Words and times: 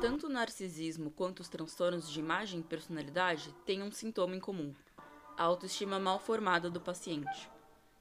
Tanto 0.00 0.28
o 0.28 0.30
narcisismo 0.30 1.10
quanto 1.10 1.40
os 1.40 1.48
transtornos 1.50 2.10
de 2.10 2.20
imagem 2.20 2.60
e 2.60 2.64
personalidade 2.64 3.54
têm 3.66 3.82
um 3.82 3.92
sintoma 3.92 4.34
em 4.34 4.40
comum: 4.40 4.74
a 5.36 5.44
autoestima 5.44 5.98
mal 5.98 6.18
formada 6.18 6.70
do 6.70 6.80
paciente. 6.80 7.50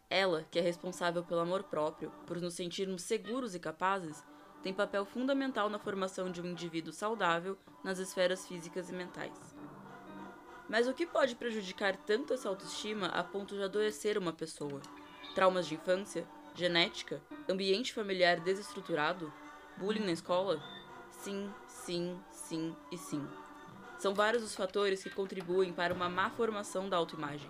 Ela, 0.10 0.46
que 0.50 0.58
é 0.58 0.62
responsável 0.62 1.24
pelo 1.26 1.42
amor 1.42 1.64
próprio, 1.64 2.10
por 2.26 2.40
nos 2.40 2.54
sentirmos 2.54 3.02
seguros 3.02 3.54
e 3.54 3.60
capazes, 3.60 4.24
tem 4.64 4.74
papel 4.74 5.04
fundamental 5.04 5.70
na 5.70 5.78
formação 5.78 6.32
de 6.32 6.42
um 6.42 6.46
indivíduo 6.46 6.94
saudável 6.94 7.58
nas 7.84 8.00
esferas 8.00 8.48
físicas 8.48 8.90
e 8.90 8.94
mentais. 8.94 9.56
Mas 10.70 10.88
o 10.88 10.94
que 10.94 11.06
pode 11.06 11.36
prejudicar 11.36 11.98
tanto 11.98 12.34
essa 12.34 12.48
autoestima 12.48 13.08
a 13.08 13.24
ponto 13.26 13.56
de 13.56 13.64
adoecer 13.64 14.18
uma 14.18 14.32
pessoa? 14.32 14.82
Traumas 15.36 15.68
de 15.68 15.76
infância? 15.76 16.26
Genética? 16.56 17.22
Ambiente 17.48 17.94
familiar 17.94 18.40
desestruturado? 18.40 19.34
Bullying 19.78 20.06
na 20.06 20.12
escola? 20.12 20.62
Sim, 21.12 21.52
sim, 21.86 22.20
sim 22.32 22.76
e 22.92 22.98
sim. 22.98 23.28
São 23.98 24.14
vários 24.14 24.44
os 24.44 24.56
fatores 24.56 25.04
que 25.04 25.10
contribuem 25.10 25.74
para 25.74 25.94
uma 25.94 26.10
má 26.10 26.30
formação 26.30 26.88
da 26.88 26.98
autoimagem. 26.98 27.50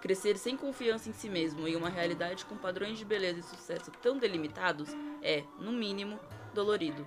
Crescer 0.00 0.36
sem 0.36 0.56
confiança 0.56 1.08
em 1.08 1.12
si 1.12 1.28
mesmo 1.28 1.66
e 1.66 1.74
uma 1.74 1.88
realidade 1.88 2.44
com 2.44 2.56
padrões 2.56 2.98
de 2.98 3.04
beleza 3.04 3.40
e 3.40 3.42
sucesso 3.42 3.90
tão 4.02 4.18
delimitados 4.18 4.90
é, 5.22 5.42
no 5.58 5.72
mínimo, 5.72 6.20
dolorido. 6.52 7.04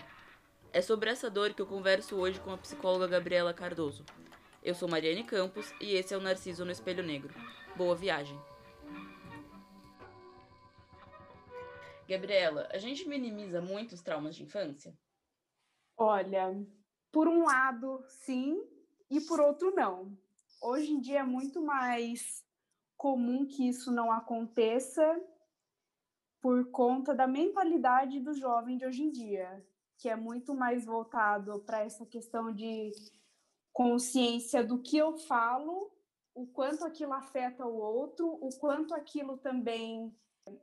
É 0.73 0.81
sobre 0.81 1.09
essa 1.09 1.29
dor 1.29 1.53
que 1.53 1.61
eu 1.61 1.67
converso 1.67 2.15
hoje 2.15 2.39
com 2.39 2.51
a 2.51 2.57
psicóloga 2.57 3.07
Gabriela 3.07 3.53
Cardoso. 3.53 4.03
Eu 4.63 4.75
sou 4.75 4.89
Mariane 4.89 5.23
Campos 5.23 5.71
e 5.79 5.93
esse 5.93 6.13
é 6.13 6.17
o 6.17 6.21
Narciso 6.21 6.65
no 6.65 6.71
Espelho 6.71 7.03
Negro. 7.03 7.33
Boa 7.75 7.95
viagem! 7.95 8.39
Gabriela, 12.07 12.67
a 12.71 12.77
gente 12.77 13.07
minimiza 13.07 13.61
muito 13.61 13.93
os 13.93 14.01
traumas 14.01 14.35
de 14.35 14.43
infância? 14.43 14.93
Olha, 15.97 16.55
por 17.11 17.27
um 17.27 17.43
lado, 17.43 18.03
sim, 18.07 18.63
e 19.09 19.19
por 19.21 19.39
outro, 19.39 19.73
não. 19.73 20.15
Hoje 20.61 20.91
em 20.91 20.99
dia 20.99 21.21
é 21.21 21.23
muito 21.23 21.59
mais 21.59 22.45
comum 22.95 23.47
que 23.47 23.67
isso 23.67 23.91
não 23.91 24.11
aconteça 24.11 25.03
por 26.39 26.69
conta 26.69 27.15
da 27.15 27.25
mentalidade 27.25 28.19
do 28.19 28.33
jovem 28.33 28.77
de 28.77 28.85
hoje 28.85 29.03
em 29.03 29.11
dia, 29.11 29.65
que 29.97 30.07
é 30.07 30.15
muito 30.15 30.53
mais 30.53 30.85
voltado 30.85 31.59
para 31.61 31.81
essa 31.81 32.05
questão 32.05 32.51
de 32.53 32.91
consciência 33.73 34.63
do 34.63 34.81
que 34.81 34.97
eu 34.97 35.17
falo, 35.17 35.91
o 36.35 36.45
quanto 36.45 36.85
aquilo 36.85 37.13
afeta 37.13 37.65
o 37.65 37.75
outro, 37.75 38.27
o 38.39 38.49
quanto 38.59 38.93
aquilo 38.93 39.37
também 39.37 40.15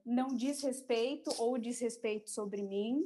não 0.04 0.28
diz 0.28 0.62
respeito 0.62 1.30
ou 1.38 1.58
diz 1.58 1.80
respeito 1.80 2.30
sobre 2.30 2.62
mim. 2.62 3.02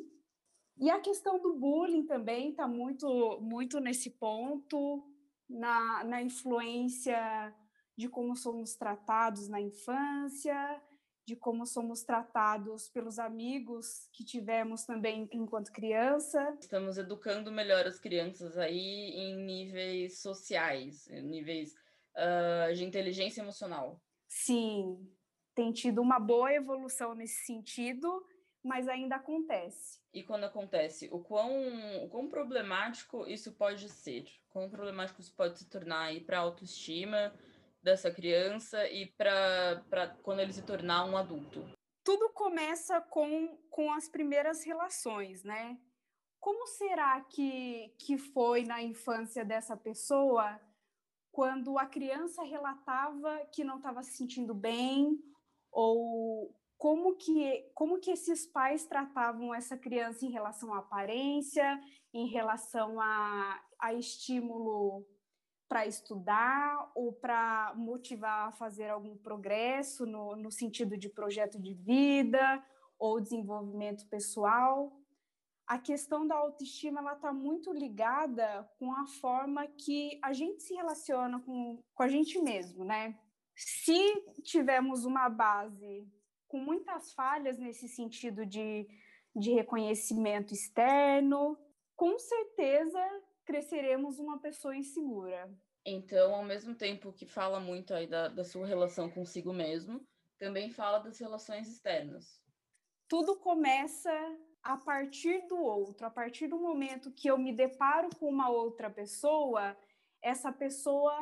E 0.81 0.91
a 0.91 1.01
questão 1.01 1.41
do 1.41 1.55
bullying 1.55 2.07
também 2.07 2.51
está 2.51 2.69
muito, 2.69 3.41
muito 3.41 3.81
nesse 3.81 4.11
ponto, 4.11 5.05
na, 5.49 6.05
na 6.05 6.23
influência 6.23 7.55
de 7.97 8.09
como 8.09 8.37
somos 8.37 8.77
tratados 8.77 9.49
na 9.49 9.61
infância, 9.61 10.81
de 11.27 11.35
como 11.35 11.67
somos 11.67 12.05
tratados 12.05 12.89
pelos 12.89 13.19
amigos 13.19 14.09
que 14.13 14.25
tivemos 14.25 14.85
também 14.85 15.29
enquanto 15.33 15.73
criança. 15.73 16.57
Estamos 16.61 16.97
educando 16.97 17.51
melhor 17.51 17.87
as 17.87 17.99
crianças 17.99 18.57
aí 18.57 19.11
em 19.15 19.37
níveis 19.45 20.23
sociais, 20.23 21.07
em 21.11 21.23
níveis 21.23 21.75
uh, 22.17 22.73
de 22.73 22.85
inteligência 22.85 23.43
emocional. 23.43 24.01
Sim, 24.29 25.07
tem 25.55 25.73
tido 25.73 26.01
uma 26.01 26.21
boa 26.21 26.53
evolução 26.55 27.15
nesse 27.15 27.45
sentido, 27.45 28.25
mas 28.63 28.89
ainda 28.89 29.17
acontece. 29.17 30.01
E 30.13 30.23
quando 30.23 30.45
acontece, 30.45 31.09
o 31.13 31.21
quão, 31.21 32.05
o 32.05 32.09
quão 32.09 32.29
problemático 32.29 33.27
isso 33.27 33.53
pode 33.53 33.89
ser? 33.89 34.25
Quão 34.51 34.69
problemático 34.69 35.21
isso 35.21 35.35
pode 35.35 35.59
se 35.59 35.69
tornar 35.69 36.13
para 36.25 36.39
a 36.39 36.43
autoestima? 36.43 37.33
dessa 37.83 38.11
criança 38.11 38.87
e 38.89 39.07
para 39.07 40.17
quando 40.23 40.41
ele 40.41 40.53
se 40.53 40.63
tornar 40.63 41.05
um 41.05 41.17
adulto? 41.17 41.65
Tudo 42.05 42.31
começa 42.31 43.01
com, 43.01 43.57
com 43.71 43.93
as 43.93 44.09
primeiras 44.09 44.65
relações, 44.65 45.43
né? 45.43 45.79
Como 46.41 46.67
será 46.67 47.21
que, 47.23 47.95
que 47.99 48.17
foi 48.17 48.65
na 48.65 48.83
infância 48.83 49.45
dessa 49.45 49.77
pessoa 49.77 50.61
quando 51.33 51.79
a 51.79 51.87
criança 51.87 52.43
relatava 52.43 53.47
que 53.53 53.65
não 53.65 53.77
estava 53.77 54.03
se 54.03 54.13
sentindo 54.13 54.55
bem 54.55 55.19
ou 55.71 56.55
como 56.79 57.17
que, 57.17 57.69
como 57.75 57.99
que 57.99 58.13
esses 58.13 58.47
pais 58.47 58.87
tratavam 58.87 59.53
essa 59.53 59.77
criança 59.77 60.25
em 60.25 60.31
relação 60.31 60.73
à 60.73 60.79
aparência, 60.79 61.79
em 62.15 62.29
relação 62.29 63.01
a, 63.01 63.61
a 63.81 63.93
estímulo 63.93 65.05
para 65.69 65.87
estudar 65.87 66.91
ou 66.95 67.13
para 67.13 67.75
motivar 67.77 68.49
a 68.49 68.53
fazer 68.53 68.89
algum 68.89 69.17
progresso 69.19 70.07
no, 70.07 70.37
no 70.37 70.51
sentido 70.53 70.97
de 70.97 71.09
projeto 71.09 71.61
de 71.61 71.75
vida 71.75 72.65
ou 72.97 73.21
desenvolvimento 73.21 74.09
pessoal. 74.09 74.97
A 75.67 75.79
questão 75.79 76.27
da 76.27 76.37
autoestima 76.37 77.01
ela 77.01 77.15
está 77.15 77.33
muito 77.33 77.73
ligada 77.73 78.71
com 78.79 78.91
a 78.93 79.07
forma 79.21 79.67
que 79.67 80.19
a 80.23 80.33
gente 80.33 80.63
se 80.63 80.75
relaciona 80.75 81.41
com, 81.41 81.83
com 81.93 82.03
a 82.05 82.09
gente 82.09 82.41
mesmo, 82.41 82.85
né? 82.85 83.19
Se 83.55 83.99
tivermos 84.43 85.05
uma 85.05 85.29
base 85.29 86.09
com 86.49 86.59
muitas 86.59 87.13
falhas 87.13 87.59
nesse 87.59 87.89
sentido 87.89 88.45
de, 88.45 88.89
de 89.37 89.53
reconhecimento 89.53 90.53
externo, 90.53 91.57
com 91.95 92.19
certeza 92.19 93.01
cresceremos 93.45 94.19
uma 94.19 94.39
pessoa 94.41 94.77
insegura. 94.77 95.51
Então, 95.85 96.35
ao 96.35 96.45
mesmo 96.45 96.75
tempo 96.75 97.13
que 97.13 97.27
fala 97.27 97.61
muito 97.61 97.95
aí 97.95 98.07
da, 98.07 98.29
da 98.29 98.45
sua 98.45 98.67
relação 98.67 99.11
consigo 99.11 99.53
mesmo, 99.53 100.05
também 100.39 100.71
fala 100.71 100.99
das 100.99 101.19
relações 101.19 101.69
externas. 101.69 102.41
Tudo 103.09 103.37
começa 103.37 104.13
a 104.63 104.77
partir 104.77 105.47
do 105.47 105.57
outro, 105.57 106.07
a 106.07 106.11
partir 106.11 106.47
do 106.47 106.59
momento 106.59 107.13
que 107.13 107.29
eu 107.29 107.39
me 107.39 107.53
deparo 107.53 108.11
com 108.19 108.29
uma 108.29 108.51
outra 108.51 108.91
pessoa, 108.91 109.77
essa 110.21 110.53
pessoa 110.53 111.15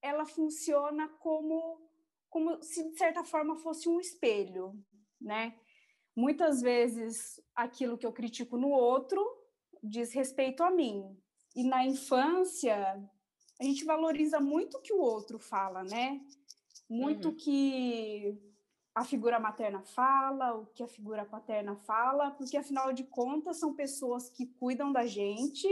ela 0.00 0.24
funciona 0.24 1.08
como 1.20 1.91
como 2.32 2.62
se 2.62 2.90
de 2.90 2.96
certa 2.96 3.22
forma 3.22 3.56
fosse 3.56 3.90
um 3.90 4.00
espelho, 4.00 4.72
né? 5.20 5.54
Muitas 6.16 6.62
vezes 6.62 7.38
aquilo 7.54 7.98
que 7.98 8.06
eu 8.06 8.12
critico 8.12 8.56
no 8.56 8.70
outro 8.70 9.22
diz 9.82 10.14
respeito 10.14 10.62
a 10.62 10.70
mim, 10.70 11.14
e 11.54 11.62
na 11.62 11.84
infância, 11.84 12.98
a 13.60 13.64
gente 13.64 13.84
valoriza 13.84 14.40
muito 14.40 14.78
o 14.78 14.80
que 14.80 14.94
o 14.94 15.00
outro 15.00 15.38
fala, 15.38 15.84
né? 15.84 16.24
Muito 16.88 17.28
uhum. 17.28 17.36
que 17.36 18.38
a 18.94 19.04
figura 19.04 19.38
materna 19.38 19.82
fala, 19.82 20.54
o 20.54 20.66
que 20.66 20.82
a 20.82 20.88
figura 20.88 21.26
paterna 21.26 21.76
fala, 21.76 22.30
porque 22.30 22.56
afinal 22.56 22.92
de 22.94 23.04
contas 23.04 23.58
são 23.58 23.74
pessoas 23.74 24.30
que 24.30 24.46
cuidam 24.46 24.90
da 24.90 25.04
gente, 25.04 25.68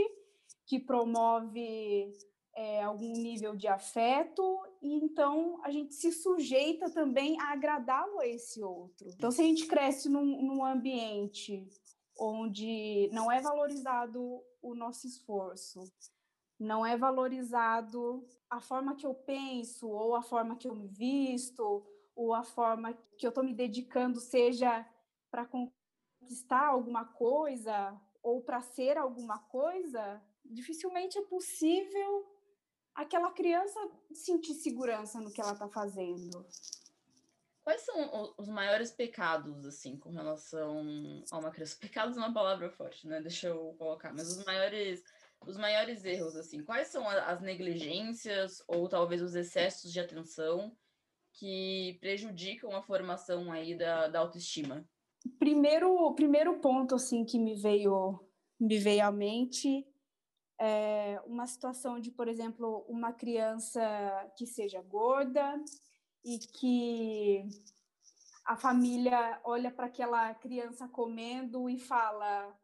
que 0.66 0.78
promove 0.78 2.12
é, 2.60 2.82
algum 2.82 3.12
nível 3.15 3.56
de 3.56 3.66
afeto, 3.66 4.43
e 4.82 4.94
então 5.03 5.59
a 5.65 5.71
gente 5.71 5.94
se 5.94 6.12
sujeita 6.12 6.91
também 6.91 7.41
a 7.41 7.53
agradá-lo 7.53 8.19
a 8.21 8.26
esse 8.26 8.62
outro. 8.62 9.09
Então, 9.09 9.31
se 9.31 9.41
a 9.41 9.44
gente 9.44 9.66
cresce 9.66 10.10
num, 10.10 10.43
num 10.43 10.62
ambiente 10.62 11.66
onde 12.19 13.09
não 13.15 13.32
é 13.32 13.41
valorizado 13.41 14.43
o 14.60 14.75
nosso 14.75 15.06
esforço, 15.06 15.91
não 16.59 16.84
é 16.84 16.99
valorizado 16.99 18.28
a 18.50 18.60
forma 18.60 18.94
que 18.94 19.06
eu 19.06 19.15
penso, 19.15 19.88
ou 19.88 20.15
a 20.15 20.22
forma 20.22 20.56
que 20.56 20.69
eu 20.69 20.75
me 20.75 20.87
visto, 20.87 21.82
ou 22.15 22.34
a 22.34 22.43
forma 22.43 22.93
que 23.16 23.26
eu 23.26 23.31
estou 23.31 23.43
me 23.43 23.54
dedicando, 23.54 24.20
seja 24.20 24.87
para 25.31 25.46
conquistar 25.46 26.67
alguma 26.67 27.06
coisa 27.06 27.99
ou 28.23 28.43
para 28.43 28.61
ser 28.61 28.99
alguma 28.99 29.38
coisa, 29.38 30.23
dificilmente 30.44 31.17
é 31.17 31.23
possível 31.23 32.39
aquela 33.00 33.31
criança 33.31 33.81
sentir 34.12 34.55
segurança 34.55 35.20
no 35.20 35.32
que 35.32 35.41
ela 35.41 35.52
está 35.52 35.69
fazendo. 35.69 36.47
Quais 37.62 37.82
são 37.82 38.35
os 38.37 38.49
maiores 38.49 38.91
pecados, 38.91 39.64
assim, 39.64 39.97
com 39.97 40.11
relação 40.11 40.85
a 41.31 41.38
uma 41.38 41.50
criança? 41.50 41.76
Pecados 41.81 42.17
é 42.17 42.20
uma 42.20 42.32
palavra 42.32 42.70
forte, 42.70 43.06
né? 43.06 43.20
Deixa 43.20 43.49
eu 43.49 43.75
colocar. 43.79 44.12
Mas 44.12 44.37
os 44.37 44.44
maiores, 44.44 45.02
os 45.47 45.56
maiores 45.56 46.05
erros, 46.05 46.37
assim, 46.37 46.62
quais 46.62 46.88
são 46.88 47.08
as 47.08 47.41
negligências 47.41 48.62
ou 48.67 48.88
talvez 48.88 49.23
os 49.23 49.35
excessos 49.35 49.93
de 49.93 50.00
atenção 50.00 50.76
que 51.32 51.96
prejudicam 52.00 52.75
a 52.75 52.82
formação 52.82 53.50
aí 53.50 53.75
da, 53.76 54.08
da 54.08 54.19
autoestima? 54.20 54.87
Primeiro, 55.38 56.12
primeiro 56.14 56.58
ponto, 56.61 56.94
assim, 56.94 57.25
que 57.25 57.38
me 57.38 57.55
veio, 57.55 58.19
me 58.58 58.79
veio 58.79 59.05
à 59.05 59.12
mente 59.12 59.87
é 60.60 61.20
uma 61.26 61.46
situação 61.46 61.98
de, 61.98 62.10
por 62.10 62.28
exemplo, 62.28 62.84
uma 62.86 63.12
criança 63.12 63.80
que 64.36 64.46
seja 64.46 64.82
gorda, 64.82 65.58
e 66.24 66.38
que 66.38 67.44
a 68.44 68.56
família 68.56 69.40
olha 69.44 69.70
para 69.70 69.86
aquela 69.86 70.34
criança 70.34 70.86
comendo 70.88 71.68
e 71.68 71.78
fala: 71.78 72.54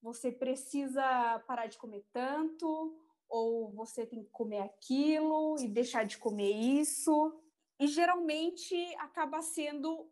você 0.00 0.30
precisa 0.30 1.38
parar 1.46 1.66
de 1.66 1.78
comer 1.78 2.06
tanto, 2.12 2.96
ou 3.28 3.72
você 3.72 4.06
tem 4.06 4.22
que 4.22 4.30
comer 4.30 4.60
aquilo 4.60 5.56
e 5.58 5.68
deixar 5.68 6.04
de 6.04 6.18
comer 6.18 6.52
isso. 6.52 7.40
E 7.78 7.88
geralmente 7.88 8.74
acaba 8.96 9.42
sendo 9.42 10.08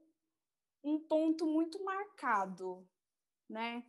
um 0.83 0.99
ponto 0.99 1.47
muito 1.47 1.85
marcado, 1.85 2.89
né? 3.49 3.85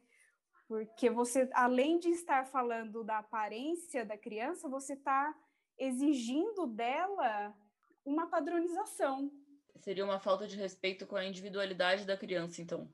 Porque 0.71 1.09
você, 1.09 1.49
além 1.51 1.99
de 1.99 2.07
estar 2.11 2.45
falando 2.45 3.03
da 3.03 3.17
aparência 3.17 4.05
da 4.05 4.17
criança, 4.17 4.69
você 4.69 4.93
está 4.93 5.37
exigindo 5.77 6.65
dela 6.65 7.53
uma 8.05 8.27
padronização. 8.27 9.29
Seria 9.81 10.05
uma 10.05 10.17
falta 10.17 10.47
de 10.47 10.55
respeito 10.55 11.05
com 11.05 11.17
a 11.17 11.25
individualidade 11.25 12.05
da 12.05 12.15
criança, 12.15 12.61
então. 12.61 12.89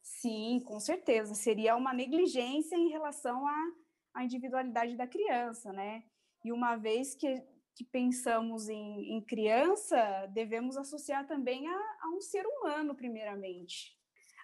Sim, 0.00 0.60
com 0.64 0.78
certeza. 0.78 1.34
Seria 1.34 1.74
uma 1.74 1.92
negligência 1.92 2.76
em 2.76 2.90
relação 2.90 3.44
à, 3.44 3.72
à 4.14 4.22
individualidade 4.22 4.96
da 4.96 5.08
criança, 5.08 5.72
né? 5.72 6.04
E 6.44 6.52
uma 6.52 6.76
vez 6.76 7.16
que, 7.16 7.42
que 7.74 7.82
pensamos 7.82 8.68
em, 8.68 9.16
em 9.16 9.20
criança, 9.20 10.26
devemos 10.26 10.76
associar 10.76 11.26
também 11.26 11.66
a, 11.66 11.96
a 12.02 12.08
um 12.16 12.20
ser 12.20 12.46
humano, 12.46 12.94
primeiramente. 12.94 13.95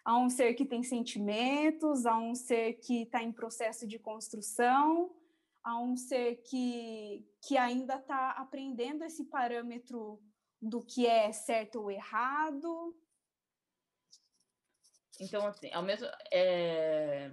A 0.04 0.18
um 0.18 0.28
ser 0.28 0.54
que 0.54 0.64
tem 0.64 0.82
sentimentos, 0.82 2.06
a 2.06 2.18
um 2.18 2.34
ser 2.34 2.74
que 2.74 3.02
está 3.02 3.22
em 3.22 3.32
processo 3.32 3.86
de 3.86 3.98
construção, 3.98 5.14
a 5.62 5.80
um 5.80 5.96
ser 5.96 6.42
que, 6.42 7.24
que 7.40 7.56
ainda 7.56 7.96
está 7.96 8.32
aprendendo 8.32 9.04
esse 9.04 9.24
parâmetro 9.24 10.20
do 10.60 10.84
que 10.84 11.06
é 11.06 11.32
certo 11.32 11.80
ou 11.80 11.90
errado. 11.90 12.96
Então, 15.20 15.46
assim, 15.46 15.70
ao 15.72 15.82
mesmo, 15.82 16.06
é, 16.32 17.32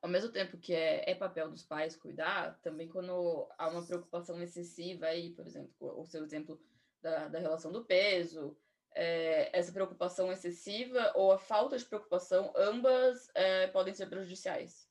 ao 0.00 0.08
mesmo 0.08 0.30
tempo 0.30 0.58
que 0.58 0.74
é, 0.74 1.10
é 1.10 1.14
papel 1.14 1.50
dos 1.50 1.64
pais 1.64 1.96
cuidar, 1.96 2.60
também 2.60 2.88
quando 2.88 3.48
há 3.58 3.68
uma 3.68 3.84
preocupação 3.84 4.40
excessiva 4.42 5.06
aí, 5.06 5.30
por 5.30 5.46
exemplo, 5.46 6.00
o 6.00 6.04
seu 6.04 6.24
exemplo 6.24 6.60
da, 7.00 7.28
da 7.28 7.38
relação 7.38 7.72
do 7.72 7.84
peso, 7.84 8.56
é, 8.94 9.56
essa 9.56 9.72
preocupação 9.72 10.30
excessiva 10.30 11.12
ou 11.14 11.32
a 11.32 11.38
falta 11.38 11.76
de 11.78 11.84
preocupação, 11.84 12.52
ambas 12.56 13.30
é, 13.34 13.66
podem 13.68 13.94
ser 13.94 14.06
prejudiciais. 14.06 14.88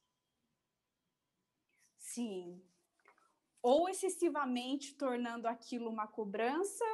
Sim. 1.98 2.62
Ou 3.62 3.88
excessivamente 3.88 4.96
tornando 4.96 5.48
aquilo 5.48 5.90
uma 5.90 6.08
cobrança, 6.08 6.86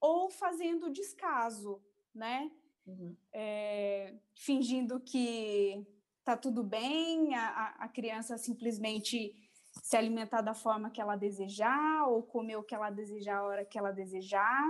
ou 0.00 0.30
fazendo 0.30 0.90
descaso, 0.90 1.82
né? 2.14 2.50
Uhum. 2.86 3.16
É, 3.32 4.14
fingindo 4.34 5.00
que 5.00 5.84
tá 6.24 6.36
tudo 6.36 6.62
bem, 6.62 7.34
a, 7.34 7.76
a 7.78 7.88
criança 7.88 8.36
simplesmente 8.36 9.34
se 9.82 9.96
alimentar 9.96 10.42
da 10.42 10.54
forma 10.54 10.90
que 10.90 11.00
ela 11.00 11.16
desejar, 11.16 12.08
ou 12.08 12.22
comer 12.22 12.56
o 12.56 12.62
que 12.62 12.74
ela 12.74 12.90
desejar 12.90 13.38
a 13.38 13.44
hora 13.44 13.64
que 13.64 13.78
ela 13.78 13.90
desejar. 13.90 14.62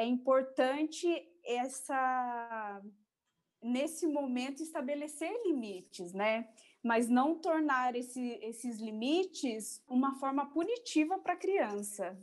É 0.00 0.04
importante 0.04 1.06
essa 1.44 2.82
nesse 3.62 4.06
momento 4.06 4.62
estabelecer 4.62 5.30
limites, 5.44 6.14
né? 6.14 6.48
mas 6.82 7.08
não 7.08 7.38
tornar 7.38 7.94
esse, 7.94 8.38
esses 8.42 8.78
limites 8.78 9.82
uma 9.86 10.14
forma 10.18 10.50
punitiva 10.50 11.18
para 11.18 11.34
a 11.34 11.36
criança. 11.36 12.18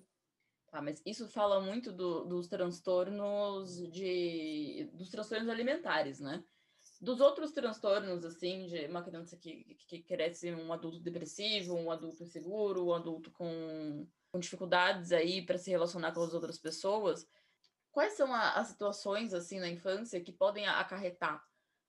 Tá, 0.70 0.82
mas 0.82 1.02
isso 1.06 1.28
fala 1.30 1.62
muito 1.62 1.92
do, 1.92 2.26
dos 2.26 2.48
transtornos 2.48 3.78
de 3.92 4.90
dos 4.94 5.10
transtornos 5.10 5.48
alimentares, 5.48 6.20
né? 6.20 6.44
Dos 7.00 7.22
outros 7.22 7.52
transtornos, 7.52 8.26
assim, 8.26 8.66
de 8.66 8.88
uma 8.88 9.04
criança 9.04 9.38
que, 9.38 9.78
que 9.88 10.02
cresce 10.02 10.52
um 10.54 10.74
adulto 10.74 11.00
depressivo, 11.00 11.76
um 11.76 11.92
adulto 11.92 12.24
inseguro, 12.24 12.88
um 12.88 12.94
adulto 12.94 13.30
com, 13.32 14.08
com 14.32 14.40
dificuldades 14.40 15.12
aí 15.12 15.46
para 15.46 15.60
se 15.60 15.70
relacionar 15.70 16.12
com 16.12 16.24
as 16.24 16.34
outras 16.34 16.58
pessoas, 16.58 17.28
quais 17.98 18.14
são 18.14 18.32
a, 18.32 18.52
as 18.52 18.68
situações, 18.68 19.34
assim, 19.34 19.60
na 19.60 19.68
infância 19.68 20.22
que 20.22 20.32
podem 20.32 20.68
acarretar 20.68 21.44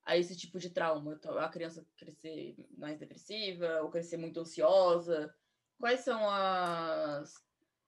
a 0.06 0.16
esse 0.16 0.34
tipo 0.34 0.58
de 0.58 0.70
trauma? 0.70 1.12
Então, 1.12 1.36
a 1.36 1.50
criança 1.50 1.86
crescer 1.98 2.56
mais 2.78 2.98
depressiva 2.98 3.82
ou 3.82 3.90
crescer 3.90 4.16
muito 4.16 4.40
ansiosa? 4.40 5.34
Quais 5.78 6.00
são 6.00 6.18
as, 6.30 7.44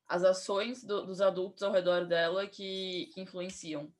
as 0.06 0.22
ações 0.22 0.84
do, 0.84 1.06
dos 1.06 1.22
adultos 1.22 1.62
ao 1.62 1.72
redor 1.72 2.04
dela 2.04 2.46
que, 2.46 3.10
que 3.14 3.22
influenciam? 3.22 3.90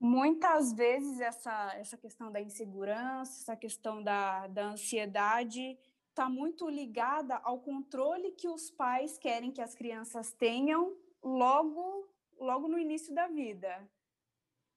Muitas 0.00 0.72
vezes 0.72 1.20
essa, 1.20 1.72
essa 1.76 1.96
questão 1.96 2.32
da 2.32 2.40
insegurança, 2.40 3.42
essa 3.42 3.56
questão 3.56 4.02
da, 4.02 4.48
da 4.48 4.70
ansiedade 4.70 5.78
está 6.08 6.28
muito 6.28 6.68
ligada 6.68 7.36
ao 7.44 7.60
controle 7.60 8.32
que 8.32 8.48
os 8.48 8.72
pais 8.72 9.16
querem 9.16 9.52
que 9.52 9.62
as 9.62 9.72
crianças 9.72 10.32
tenham 10.32 10.96
logo, 11.22 12.09
logo 12.40 12.66
no 12.66 12.78
início 12.78 13.14
da 13.14 13.28
vida. 13.28 13.88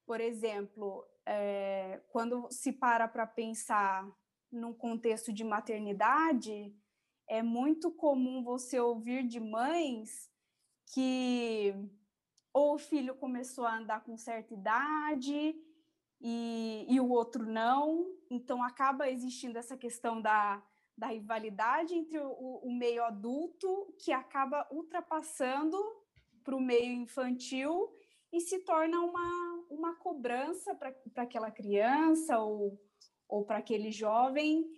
Por 0.06 0.20
exemplo, 0.20 1.08
é, 1.26 2.02
quando 2.10 2.48
se 2.52 2.74
para 2.74 3.08
para 3.08 3.26
pensar 3.26 4.06
num 4.52 4.74
contexto 4.74 5.32
de 5.32 5.44
maternidade, 5.44 6.76
é 7.28 7.42
muito 7.42 7.90
comum 7.90 8.44
você 8.44 8.80
ouvir 8.80 9.26
de 9.26 9.40
mães 9.40 10.30
que 10.94 11.74
ou 12.54 12.76
o 12.76 12.78
filho 12.78 13.16
começou 13.16 13.66
a 13.66 13.78
andar 13.78 14.04
com 14.04 14.16
certa 14.16 14.54
idade 14.54 15.56
e, 16.22 16.86
e 16.88 17.00
o 17.00 17.10
outro 17.10 17.46
não, 17.46 18.06
então 18.30 18.62
acaba 18.62 19.10
existindo 19.10 19.58
essa 19.58 19.76
questão 19.76 20.22
da, 20.22 20.64
da 20.96 21.08
rivalidade 21.08 21.96
entre 21.96 22.20
o, 22.20 22.60
o 22.64 22.72
meio 22.72 23.04
adulto 23.04 23.94
que 23.98 24.12
acaba 24.12 24.68
ultrapassando 24.72 25.78
para 26.44 26.56
o 26.56 26.62
meio 26.62 26.92
infantil 26.92 27.92
e 28.32 28.42
se 28.42 28.60
torna 28.60 29.00
uma, 29.00 29.66
uma 29.70 29.96
cobrança 29.96 30.76
para 30.76 30.94
aquela 31.18 31.52
criança 31.52 32.40
ou, 32.40 32.80
ou 33.28 33.46
para 33.46 33.60
aquele 33.60 33.92
jovem 33.92 34.70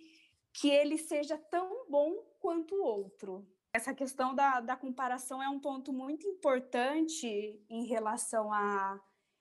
que 0.52 0.68
ele 0.70 0.96
seja 0.96 1.36
tão 1.36 1.86
bom 1.88 2.14
quanto 2.38 2.74
o 2.74 2.84
outro. 2.84 3.46
Essa 3.72 3.94
questão 3.94 4.34
da, 4.34 4.60
da 4.60 4.76
comparação 4.76 5.42
é 5.42 5.48
um 5.48 5.60
ponto 5.60 5.92
muito 5.92 6.26
importante 6.26 7.62
em 7.68 7.84
relação 7.84 8.50
à, 8.52 8.98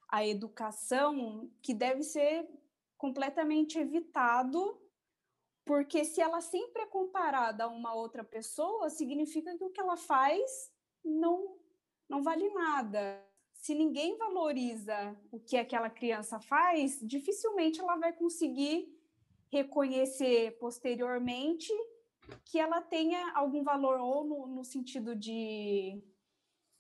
à 0.10 0.25
educação, 0.25 1.50
que 1.62 1.74
deve 1.74 2.04
ser 2.04 2.45
completamente 2.98 3.77
evitado, 3.79 4.82
porque 5.63 6.03
se 6.03 6.22
ela 6.22 6.41
sempre 6.41 6.84
é 6.84 6.86
comparada 6.86 7.63
a 7.63 7.67
uma 7.67 7.94
outra 7.94 8.24
pessoa, 8.24 8.89
significa 8.89 9.58
que 9.58 9.63
o 9.63 9.70
que 9.70 9.79
ela 9.79 9.96
faz 9.96 10.72
não, 11.03 11.58
não 12.09 12.24
vale 12.24 12.50
nada 12.50 13.25
se 13.65 13.74
ninguém 13.74 14.15
valoriza 14.15 15.17
o 15.31 15.39
que 15.39 15.57
aquela 15.57 15.89
criança 15.89 16.39
faz, 16.39 17.00
dificilmente 17.01 17.79
ela 17.81 17.95
vai 17.95 18.13
conseguir 18.13 18.88
reconhecer 19.51 20.55
posteriormente 20.59 21.74
que 22.43 22.59
ela 22.59 22.79
tenha 22.79 23.31
algum 23.33 23.63
valor 23.63 24.00
ou 24.00 24.24
no, 24.24 24.45
no 24.45 24.63
sentido 24.63 25.15
de, 25.15 26.00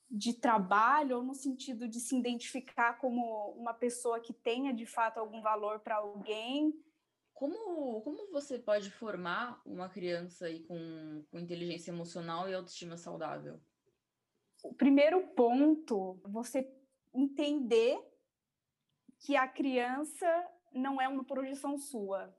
de 0.07 0.33
trabalho 0.33 1.17
ou 1.17 1.23
no 1.23 1.33
sentido 1.33 1.87
de 1.87 1.99
se 1.99 2.15
identificar 2.15 2.99
como 2.99 3.51
uma 3.53 3.73
pessoa 3.73 4.19
que 4.19 4.31
tenha 4.31 4.71
de 4.71 4.85
fato 4.85 5.17
algum 5.17 5.41
valor 5.41 5.79
para 5.79 5.95
alguém. 5.95 6.71
Como, 7.33 8.01
como 8.01 8.31
você 8.31 8.59
pode 8.59 8.91
formar 8.91 9.59
uma 9.65 9.89
criança 9.89 10.45
aí 10.45 10.59
com, 10.59 11.25
com 11.31 11.39
inteligência 11.39 11.89
emocional 11.89 12.47
e 12.47 12.53
autoestima 12.53 12.95
saudável? 12.95 13.59
O 14.69 14.73
primeiro 14.73 15.27
ponto, 15.29 16.19
você 16.23 16.67
entender 17.13 17.99
que 19.19 19.35
a 19.35 19.47
criança 19.47 20.27
não 20.73 20.99
é 21.01 21.07
uma 21.07 21.23
projeção 21.23 21.77
sua. 21.77 22.35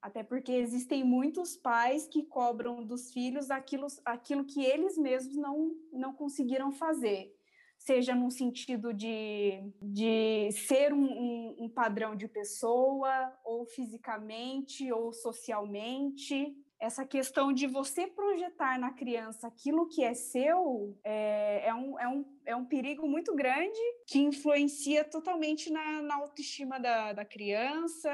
Até 0.00 0.22
porque 0.22 0.52
existem 0.52 1.02
muitos 1.02 1.56
pais 1.56 2.06
que 2.06 2.22
cobram 2.22 2.84
dos 2.84 3.12
filhos 3.12 3.50
aquilo, 3.50 3.86
aquilo 4.04 4.44
que 4.44 4.62
eles 4.62 4.98
mesmos 4.98 5.36
não, 5.36 5.74
não 5.92 6.12
conseguiram 6.12 6.70
fazer, 6.70 7.34
seja 7.78 8.14
no 8.14 8.30
sentido 8.30 8.92
de, 8.92 9.72
de 9.80 10.50
ser 10.52 10.92
um, 10.92 11.04
um, 11.04 11.56
um 11.60 11.68
padrão 11.68 12.14
de 12.14 12.28
pessoa, 12.28 13.32
ou 13.44 13.66
fisicamente, 13.66 14.92
ou 14.92 15.12
socialmente 15.12 16.54
essa 16.80 17.04
questão 17.04 17.52
de 17.52 17.66
você 17.66 18.06
projetar 18.06 18.78
na 18.78 18.92
criança 18.92 19.46
aquilo 19.46 19.88
que 19.88 20.02
é 20.02 20.14
seu 20.14 20.98
é, 21.02 21.68
é, 21.68 21.74
um, 21.74 21.98
é, 21.98 22.08
um, 22.08 22.38
é 22.46 22.56
um 22.56 22.64
perigo 22.64 23.08
muito 23.08 23.34
grande 23.34 23.78
que 24.06 24.18
influencia 24.18 25.04
totalmente 25.04 25.70
na, 25.72 26.02
na 26.02 26.16
autoestima 26.16 26.78
da, 26.78 27.12
da 27.12 27.24
criança, 27.24 28.10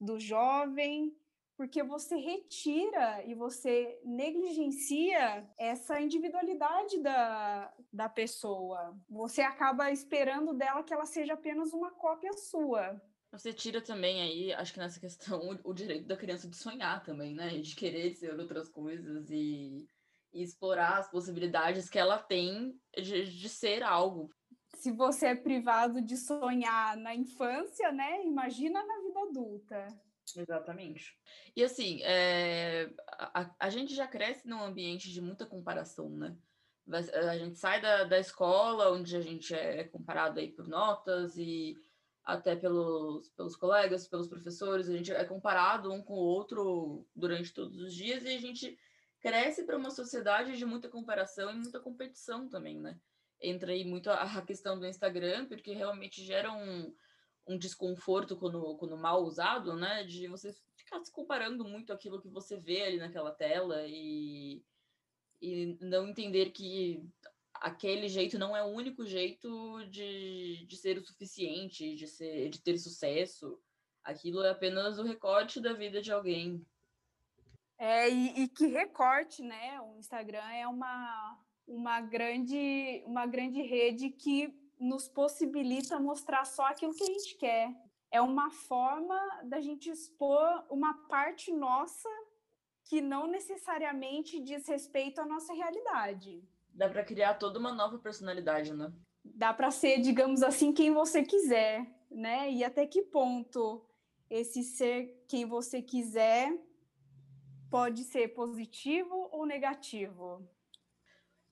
do 0.00 0.18
jovem, 0.18 1.14
porque 1.58 1.82
você 1.82 2.14
retira 2.14 3.24
e 3.26 3.34
você 3.34 4.00
negligencia 4.04 5.44
essa 5.58 6.00
individualidade 6.00 7.02
da, 7.02 7.74
da 7.92 8.08
pessoa. 8.08 8.96
Você 9.10 9.42
acaba 9.42 9.90
esperando 9.90 10.54
dela 10.54 10.84
que 10.84 10.94
ela 10.94 11.04
seja 11.04 11.34
apenas 11.34 11.72
uma 11.72 11.90
cópia 11.90 12.32
sua. 12.34 13.02
Você 13.30 13.52
tira 13.52 13.80
também 13.80 14.22
aí, 14.22 14.52
acho 14.54 14.72
que 14.72 14.78
nessa 14.78 14.98
questão, 14.98 15.40
o, 15.64 15.72
direito 15.72 16.06
da 16.06 16.16
criança 16.16 16.48
de 16.48 16.56
sonhar 16.56 17.02
também, 17.02 17.34
né? 17.34 17.58
De 17.58 17.74
querer 17.74 18.14
ser 18.14 18.38
outras 18.38 18.68
coisas 18.68 19.30
e, 19.30 19.86
e 20.32 20.42
explorar 20.42 20.98
as 20.98 21.10
possibilidades 21.10 21.90
que 21.90 21.98
ela 21.98 22.18
tem 22.18 22.78
de, 22.96 23.24
de 23.24 23.48
ser 23.48 23.82
algo. 23.82 24.30
Se 24.74 24.92
você 24.92 25.26
é 25.26 25.34
privado 25.34 26.00
de 26.00 26.16
sonhar 26.16 26.96
na 26.96 27.14
infância, 27.14 27.92
né? 27.92 28.24
Imagina 28.24 28.84
na 28.84 29.00
vida 29.00 29.20
adulta. 29.28 29.88
Exatamente. 30.36 31.18
E 31.56 31.64
assim, 31.64 32.00
é, 32.02 32.90
a, 33.08 33.54
a 33.58 33.70
gente 33.70 33.94
já 33.94 34.06
cresce 34.06 34.46
num 34.46 34.62
ambiente 34.62 35.10
de 35.10 35.20
muita 35.20 35.46
comparação, 35.46 36.08
né? 36.10 36.36
A 36.90 37.36
gente 37.36 37.58
sai 37.58 37.82
da, 37.82 38.04
da 38.04 38.18
escola, 38.18 38.90
onde 38.90 39.14
a 39.14 39.20
gente 39.20 39.54
é 39.54 39.84
comparado 39.84 40.40
aí 40.40 40.50
por 40.50 40.66
notas 40.66 41.36
e 41.36 41.76
até 42.28 42.54
pelos, 42.54 43.30
pelos 43.30 43.56
colegas, 43.56 44.06
pelos 44.06 44.28
professores, 44.28 44.86
a 44.86 44.94
gente 44.94 45.10
é 45.10 45.24
comparado 45.24 45.90
um 45.90 46.02
com 46.02 46.12
o 46.12 46.26
outro 46.26 47.06
durante 47.16 47.54
todos 47.54 47.80
os 47.80 47.94
dias 47.94 48.22
e 48.22 48.28
a 48.28 48.38
gente 48.38 48.78
cresce 49.18 49.64
para 49.64 49.78
uma 49.78 49.90
sociedade 49.90 50.54
de 50.54 50.66
muita 50.66 50.90
comparação 50.90 51.50
e 51.50 51.56
muita 51.56 51.80
competição 51.80 52.46
também, 52.46 52.78
né? 52.78 53.00
Entra 53.40 53.72
aí 53.72 53.82
muito 53.82 54.10
a, 54.10 54.24
a 54.24 54.42
questão 54.42 54.78
do 54.78 54.86
Instagram, 54.86 55.46
porque 55.46 55.72
realmente 55.72 56.22
gera 56.22 56.52
um, 56.52 56.94
um 57.46 57.56
desconforto 57.56 58.36
quando, 58.36 58.76
quando 58.76 58.98
mal 58.98 59.24
usado, 59.24 59.74
né? 59.74 60.04
De 60.04 60.28
você 60.28 60.52
ficar 60.76 61.02
se 61.02 61.10
comparando 61.10 61.64
muito 61.64 61.94
aquilo 61.94 62.20
que 62.20 62.28
você 62.28 62.58
vê 62.58 62.82
ali 62.82 62.98
naquela 62.98 63.30
tela 63.30 63.86
e, 63.86 64.62
e 65.40 65.78
não 65.80 66.08
entender 66.08 66.50
que 66.50 67.02
aquele 67.60 68.08
jeito 68.08 68.38
não 68.38 68.56
é 68.56 68.62
o 68.62 68.68
único 68.68 69.04
jeito 69.06 69.84
de, 69.86 70.66
de 70.66 70.76
ser 70.76 70.98
o 70.98 71.04
suficiente, 71.04 71.94
de, 71.94 72.06
ser, 72.06 72.48
de 72.50 72.60
ter 72.60 72.78
sucesso. 72.78 73.60
Aquilo 74.02 74.42
é 74.42 74.50
apenas 74.50 74.98
o 74.98 75.02
recorte 75.02 75.60
da 75.60 75.72
vida 75.72 76.00
de 76.00 76.12
alguém. 76.12 76.64
É, 77.78 78.08
e, 78.08 78.42
e 78.42 78.48
que 78.48 78.66
recorte, 78.66 79.42
né? 79.42 79.80
O 79.82 79.98
Instagram 79.98 80.50
é 80.50 80.66
uma, 80.66 81.38
uma, 81.66 82.00
grande, 82.00 83.02
uma 83.06 83.26
grande 83.26 83.62
rede 83.62 84.10
que 84.10 84.52
nos 84.80 85.08
possibilita 85.08 86.00
mostrar 86.00 86.44
só 86.44 86.66
aquilo 86.66 86.94
que 86.94 87.04
a 87.04 87.06
gente 87.06 87.36
quer. 87.36 87.74
É 88.10 88.20
uma 88.20 88.50
forma 88.50 89.16
da 89.44 89.60
gente 89.60 89.90
expor 89.90 90.64
uma 90.70 90.94
parte 91.08 91.52
nossa 91.52 92.08
que 92.84 93.00
não 93.00 93.26
necessariamente 93.26 94.40
diz 94.40 94.66
respeito 94.66 95.20
à 95.20 95.26
nossa 95.26 95.52
realidade. 95.52 96.42
Dá 96.78 96.88
para 96.88 97.04
criar 97.04 97.34
toda 97.34 97.58
uma 97.58 97.74
nova 97.74 97.98
personalidade, 97.98 98.72
né? 98.72 98.92
Dá 99.24 99.52
para 99.52 99.68
ser, 99.68 100.00
digamos 100.00 100.44
assim, 100.44 100.72
quem 100.72 100.92
você 100.92 101.24
quiser, 101.24 101.84
né? 102.08 102.52
E 102.52 102.62
até 102.62 102.86
que 102.86 103.02
ponto 103.02 103.84
esse 104.30 104.62
ser 104.62 105.24
quem 105.26 105.44
você 105.44 105.82
quiser 105.82 106.56
pode 107.68 108.04
ser 108.04 108.28
positivo 108.28 109.28
ou 109.32 109.44
negativo? 109.44 110.48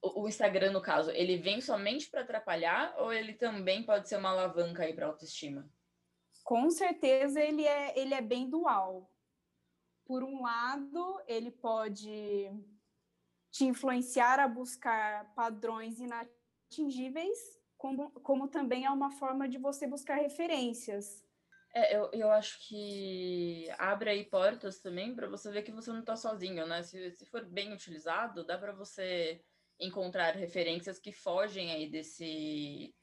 O, 0.01 0.29
Instagram, 0.29 0.71
no 0.71 0.81
caso, 0.81 1.11
ele 1.11 1.37
vem 1.39 1.61
somente 1.61 2.09
para 2.09 2.21
atrapalhar 2.21 2.95
ou 2.97 3.13
ele 3.13 3.33
também 3.33 3.83
pode 3.83 4.09
ser 4.09 4.19
uma 4.19 4.31
alavanca 4.31 4.85
aí 4.85 4.95
para 4.95 5.07
autoestima? 5.07 5.69
Com 6.45 6.71
certeza 6.71 7.41
ele 7.41 7.67
é, 7.67 7.99
ele 7.99 8.15
é 8.15 8.21
bem 8.21 8.49
dual. 8.49 9.11
Por 10.05 10.23
um 10.23 10.43
lado, 10.43 11.21
ele 11.27 11.51
pode 11.51 12.49
te 13.57 13.65
influenciar 13.65 14.39
a 14.39 14.47
buscar 14.47 15.33
padrões 15.35 15.99
inatingíveis, 15.99 17.39
como, 17.79 18.11
como 18.21 18.49
também 18.49 18.85
é 18.85 18.91
uma 18.91 19.11
forma 19.11 19.49
de 19.49 19.57
você 19.57 19.87
buscar 19.87 20.17
referências. 20.17 21.25
É, 21.75 21.97
eu, 21.97 22.11
eu 22.13 22.31
acho 22.31 22.59
que 22.69 23.67
abre 23.79 24.11
aí 24.11 24.25
portas 24.25 24.81
também 24.81 25.15
para 25.15 25.27
você 25.27 25.51
ver 25.51 25.63
que 25.63 25.73
você 25.73 25.91
não 25.91 26.01
está 26.01 26.17
sozinho, 26.17 26.67
né? 26.67 26.83
Se, 26.83 27.11
se 27.13 27.25
for 27.25 27.47
bem 27.47 27.73
utilizado, 27.73 28.45
dá 28.45 28.59
para 28.59 28.73
você 28.73 29.43
encontrar 29.81 30.37
referências 30.37 30.99
que 30.99 31.13
fogem 31.13 31.73
aí 31.73 31.91
desse, 31.91 32.95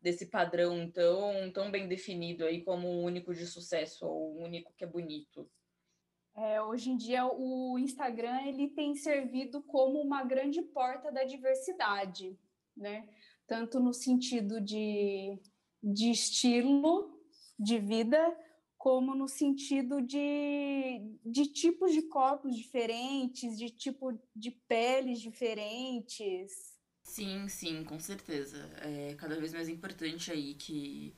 desse 0.00 0.26
padrão 0.26 0.90
tão, 0.90 1.52
tão 1.52 1.70
bem 1.70 1.86
definido 1.86 2.46
aí 2.46 2.64
como 2.64 2.88
o 2.88 3.02
único 3.02 3.34
de 3.34 3.46
sucesso 3.46 4.06
ou 4.06 4.36
o 4.36 4.42
único 4.42 4.72
que 4.74 4.84
é 4.84 4.86
bonito. 4.86 5.50
É, 6.40 6.62
hoje 6.62 6.90
em 6.90 6.96
dia 6.96 7.26
o 7.26 7.76
Instagram 7.80 8.42
ele 8.42 8.68
tem 8.68 8.94
servido 8.94 9.60
como 9.60 10.00
uma 10.00 10.22
grande 10.22 10.62
porta 10.62 11.10
da 11.10 11.24
diversidade, 11.24 12.38
né? 12.76 13.08
Tanto 13.44 13.80
no 13.80 13.92
sentido 13.92 14.60
de, 14.60 15.36
de 15.82 16.12
estilo 16.12 17.20
de 17.58 17.80
vida, 17.80 18.36
como 18.76 19.16
no 19.16 19.26
sentido 19.26 20.00
de, 20.00 21.00
de 21.24 21.46
tipos 21.46 21.92
de 21.92 22.02
corpos 22.02 22.54
diferentes, 22.54 23.58
de 23.58 23.68
tipo 23.68 24.16
de 24.36 24.52
peles 24.52 25.20
diferentes. 25.20 26.78
Sim, 27.02 27.48
sim, 27.48 27.82
com 27.82 27.98
certeza. 27.98 28.70
É 28.82 29.14
cada 29.14 29.40
vez 29.40 29.52
mais 29.52 29.68
importante 29.68 30.30
aí 30.30 30.54
que 30.54 31.16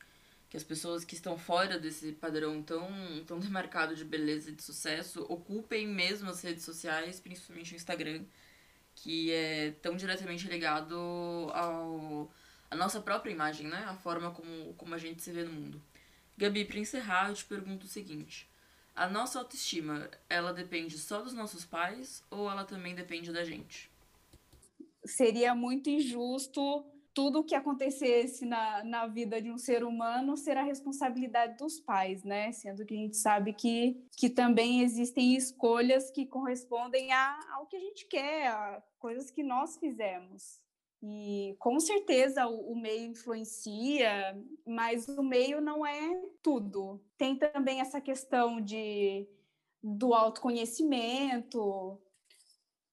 que 0.50 0.56
as 0.56 0.64
pessoas 0.64 1.04
que 1.04 1.14
estão 1.14 1.38
fora 1.38 1.78
desse 1.78 2.10
padrão 2.12 2.60
tão, 2.60 2.90
tão 3.24 3.38
demarcado 3.38 3.94
de 3.94 4.04
beleza 4.04 4.50
e 4.50 4.52
de 4.52 4.62
sucesso 4.62 5.24
ocupem 5.28 5.86
mesmo 5.86 6.28
as 6.28 6.42
redes 6.42 6.64
sociais, 6.64 7.20
principalmente 7.20 7.72
o 7.72 7.76
Instagram, 7.76 8.24
que 8.96 9.30
é 9.30 9.70
tão 9.80 9.96
diretamente 9.96 10.48
ligado 10.48 10.96
ao 11.54 12.28
a 12.68 12.76
nossa 12.76 13.00
própria 13.00 13.32
imagem, 13.32 13.66
né? 13.66 13.84
A 13.88 13.94
forma 13.94 14.30
como, 14.32 14.74
como 14.74 14.94
a 14.94 14.98
gente 14.98 15.22
se 15.22 15.32
vê 15.32 15.42
no 15.44 15.52
mundo. 15.52 15.82
Gabi, 16.36 16.64
para 16.64 16.78
encerrar, 16.78 17.28
eu 17.28 17.34
te 17.34 17.44
pergunto 17.44 17.86
o 17.86 17.88
seguinte: 17.88 18.48
a 18.94 19.08
nossa 19.08 19.38
autoestima, 19.38 20.10
ela 20.28 20.52
depende 20.52 20.98
só 20.98 21.22
dos 21.22 21.32
nossos 21.32 21.64
pais 21.64 22.24
ou 22.28 22.50
ela 22.50 22.64
também 22.64 22.94
depende 22.94 23.32
da 23.32 23.44
gente? 23.44 23.88
Seria 25.04 25.54
muito 25.54 25.88
injusto 25.88 26.84
tudo 27.12 27.40
o 27.40 27.44
que 27.44 27.54
acontecesse 27.54 28.44
na, 28.46 28.84
na 28.84 29.06
vida 29.06 29.40
de 29.42 29.50
um 29.50 29.58
ser 29.58 29.84
humano 29.84 30.36
será 30.36 30.62
responsabilidade 30.62 31.58
dos 31.58 31.80
pais, 31.80 32.22
né? 32.22 32.52
Sendo 32.52 32.84
que 32.84 32.94
a 32.94 32.96
gente 32.96 33.16
sabe 33.16 33.52
que, 33.52 34.04
que 34.16 34.30
também 34.30 34.82
existem 34.82 35.34
escolhas 35.34 36.10
que 36.10 36.24
correspondem 36.26 37.12
a, 37.12 37.38
ao 37.52 37.66
que 37.66 37.76
a 37.76 37.80
gente 37.80 38.06
quer, 38.06 38.48
a 38.48 38.82
coisas 38.98 39.30
que 39.30 39.42
nós 39.42 39.76
fizemos. 39.76 40.60
E 41.02 41.56
com 41.58 41.80
certeza 41.80 42.46
o, 42.46 42.72
o 42.72 42.76
meio 42.76 43.10
influencia, 43.10 44.38
mas 44.66 45.08
o 45.08 45.22
meio 45.22 45.60
não 45.60 45.84
é 45.84 46.22
tudo. 46.42 47.00
Tem 47.16 47.36
também 47.36 47.80
essa 47.80 48.00
questão 48.00 48.60
de, 48.60 49.26
do 49.82 50.14
autoconhecimento, 50.14 51.98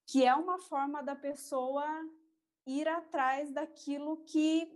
que 0.07 0.25
é 0.25 0.33
uma 0.33 0.57
forma 0.57 1.03
da 1.03 1.15
pessoa 1.15 1.86
ir 2.67 2.88
atrás 2.88 3.51
daquilo 3.51 4.24
que 4.25 4.69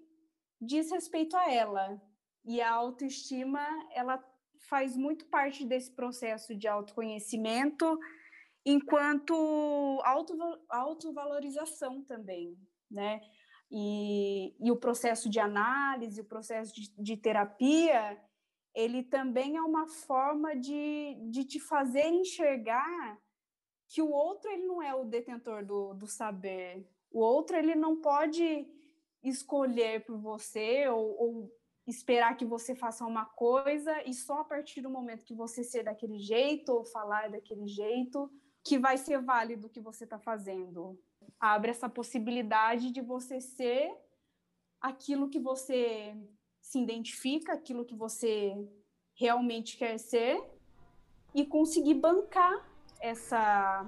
diz 0.60 0.90
respeito 0.90 1.36
a 1.36 1.52
ela. 1.52 2.02
E 2.46 2.62
a 2.62 2.72
autoestima, 2.72 3.62
ela 3.94 4.24
faz 4.70 4.96
muito 4.96 5.26
parte 5.26 5.66
desse 5.66 5.92
processo 5.92 6.56
de 6.56 6.68
autoconhecimento, 6.68 8.00
enquanto 8.66 9.34
auto, 10.04 10.34
autovalorização 10.70 12.04
também, 12.04 12.58
né? 12.90 13.22
E, 13.70 14.56
e 14.60 14.72
o 14.72 14.78
processo 14.78 15.30
de 15.30 15.40
análise, 15.40 16.22
o 16.22 16.26
processo 16.26 16.74
de, 16.74 16.94
de 16.98 17.18
terapia, 17.18 18.22
ele 18.76 19.04
também 19.04 19.56
é 19.56 19.62
uma 19.62 19.88
forma 19.88 20.56
de, 20.56 21.18
de 21.30 21.46
te 21.46 21.60
fazer 21.60 22.08
enxergar 22.08 23.20
que 23.88 24.02
o 24.02 24.10
outro 24.10 24.50
ele 24.50 24.66
não 24.66 24.82
é 24.82 24.94
o 24.94 25.06
detentor 25.06 25.66
do, 25.66 25.94
do 25.94 26.08
saber, 26.08 26.88
o 27.12 27.20
outro 27.20 27.58
ele 27.58 27.76
não 27.76 27.98
pode 27.98 28.68
escolher 29.24 30.04
por 30.06 30.18
você 30.18 30.88
ou, 30.88 31.22
ou 31.22 31.62
esperar 31.86 32.38
que 32.38 32.46
você 32.46 32.74
faça 32.74 33.06
uma 33.06 33.26
coisa 33.26 34.02
e 34.04 34.14
só 34.14 34.40
a 34.40 34.44
partir 34.44 34.82
do 34.82 34.90
momento 34.90 35.26
que 35.26 35.34
você 35.34 35.64
ser 35.64 35.84
daquele 35.84 36.20
jeito 36.20 36.70
ou 36.70 36.86
falar 36.86 37.30
daquele 37.30 37.68
jeito 37.68 38.32
que 38.64 38.78
vai 38.78 38.98
ser 38.98 39.22
válido 39.22 39.68
o 39.68 39.70
que 39.70 39.80
você 39.80 40.04
está 40.04 40.20
fazendo. 40.20 41.00
Abre 41.40 41.72
essa 41.72 41.90
possibilidade 41.90 42.92
de 42.92 43.02
você 43.02 43.42
ser 43.42 43.92
aquilo 44.80 45.30
que 45.30 45.40
você 45.40 46.16
se 46.62 46.80
identifica, 46.80 47.54
aquilo 47.54 47.86
que 47.86 47.96
você 47.96 48.56
realmente 49.16 49.78
quer 49.78 49.98
ser 49.98 50.42
e 51.34 51.46
conseguir 51.46 51.96
bancar 51.96 52.70
essa 53.00 53.84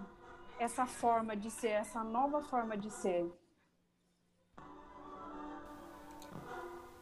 essa 0.60 0.86
forma 0.86 1.36
de 1.36 1.50
ser, 1.50 1.70
essa 1.70 2.04
nova 2.04 2.42
forma 2.42 2.78
de 2.78 2.90
ser. 2.90 3.26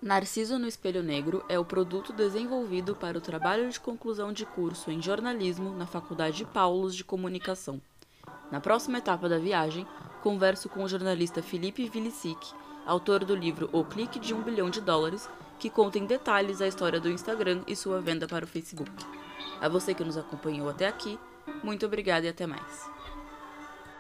Narciso 0.02 0.58
no 0.58 0.68
Espelho 0.68 1.04
Negro 1.04 1.46
é 1.48 1.60
o 1.60 1.66
produto 1.66 2.12
desenvolvido 2.12 2.96
para 2.96 3.18
o 3.18 3.22
trabalho 3.22 3.70
de 3.70 3.80
conclusão 3.80 4.34
de 4.34 4.48
curso 4.48 4.90
em 4.90 5.00
jornalismo 5.00 5.72
na 5.76 5.86
Faculdade 5.86 6.38
de 6.38 6.46
Paulos 6.46 6.96
de 6.96 7.04
Comunicação. 7.04 7.80
Na 8.52 8.60
próxima 8.60 8.98
etapa 8.98 9.30
da 9.30 9.38
viagem, 9.38 9.86
converso 10.24 10.68
com 10.70 10.84
o 10.84 10.90
jornalista 10.90 11.44
Felipe 11.44 11.88
Vilicic, 11.88 12.52
autor 12.84 13.24
do 13.24 13.36
livro 13.36 13.70
O 13.72 13.86
Clique 13.86 14.20
de 14.20 14.34
um 14.34 14.42
Bilhão 14.42 14.72
de 14.72 14.82
Dólares, 14.82 15.30
que 15.60 15.70
conta 15.70 16.00
em 16.00 16.08
detalhes 16.08 16.62
a 16.62 16.68
história 16.68 17.00
do 17.00 17.10
Instagram 17.10 17.62
e 17.68 17.76
sua 17.76 18.02
venda 18.02 18.28
para 18.28 18.46
o 18.46 18.48
Facebook. 18.48 18.92
A 19.62 19.70
você 19.70 19.94
que 19.94 20.04
nos 20.04 20.18
acompanhou 20.18 20.68
até 20.68 20.88
aqui, 20.88 21.20
muito 21.64 21.86
obrigada 21.86 22.26
e 22.26 22.30
até 22.30 22.48
mais. 22.48 22.90